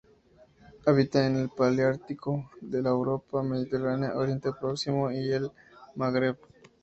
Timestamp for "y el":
5.11-5.51